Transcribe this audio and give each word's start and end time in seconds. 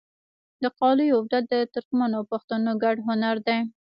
د 0.63 0.63
قالیو 0.79 1.17
اوبدل 1.17 1.43
د 1.49 1.55
ترکمنو 1.73 2.15
او 2.19 2.23
پښتنو 2.31 2.71
ګډ 2.83 2.95
هنر 3.07 3.35
دی. 3.47 3.59